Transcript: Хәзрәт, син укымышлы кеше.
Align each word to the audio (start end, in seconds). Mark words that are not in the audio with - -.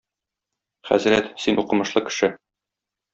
Хәзрәт, 0.89 1.29
син 1.43 1.63
укымышлы 1.65 2.03
кеше. 2.09 2.31